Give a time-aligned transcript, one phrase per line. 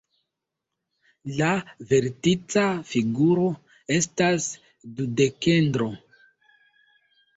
[1.41, 1.49] La
[1.91, 3.45] vertica figuro
[3.99, 4.49] estas
[5.01, 5.91] dudekedro.